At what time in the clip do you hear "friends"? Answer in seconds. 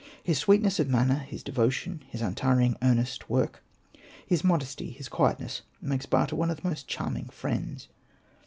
7.29-7.87